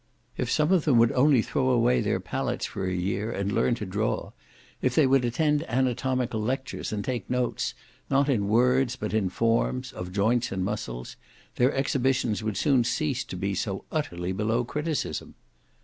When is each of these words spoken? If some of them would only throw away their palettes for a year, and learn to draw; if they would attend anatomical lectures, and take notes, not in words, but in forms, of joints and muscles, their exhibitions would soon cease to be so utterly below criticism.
If 0.35 0.49
some 0.49 0.71
of 0.71 0.83
them 0.85 0.97
would 0.97 1.11
only 1.11 1.43
throw 1.43 1.69
away 1.69 2.01
their 2.01 2.19
palettes 2.19 2.65
for 2.65 2.87
a 2.87 2.91
year, 2.91 3.31
and 3.31 3.51
learn 3.51 3.75
to 3.75 3.85
draw; 3.85 4.31
if 4.81 4.95
they 4.95 5.05
would 5.05 5.23
attend 5.23 5.63
anatomical 5.69 6.41
lectures, 6.41 6.91
and 6.91 7.05
take 7.05 7.29
notes, 7.29 7.75
not 8.09 8.27
in 8.27 8.47
words, 8.47 8.95
but 8.95 9.13
in 9.13 9.29
forms, 9.29 9.93
of 9.93 10.11
joints 10.11 10.51
and 10.51 10.65
muscles, 10.65 11.17
their 11.57 11.71
exhibitions 11.75 12.41
would 12.41 12.57
soon 12.57 12.83
cease 12.83 13.23
to 13.25 13.35
be 13.37 13.53
so 13.53 13.85
utterly 13.91 14.31
below 14.31 14.63
criticism. 14.63 15.35